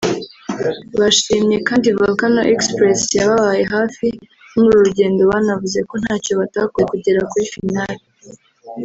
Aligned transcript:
Bashimye 0.99 1.57
kandi 1.67 1.87
Volcano 1.97 2.41
Express 2.55 2.99
yababaye 3.17 3.63
hafi 3.73 4.07
muri 4.53 4.67
uru 4.71 4.81
rugendo 4.87 5.21
banavuze 5.31 5.79
ko 5.89 5.95
ntacyo 6.03 6.33
batakoze 6.41 6.83
kugera 6.91 7.19
kuri 7.29 7.45
Final 7.55 7.95